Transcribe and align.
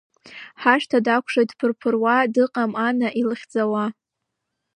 Ҳашҭа 0.61 0.99
дакәшоит 1.05 1.49
дԥырԥыруа, 1.51 2.17
дыҟам 2.33 2.71
Ана 2.87 3.09
илыхьӡауа. 3.21 3.85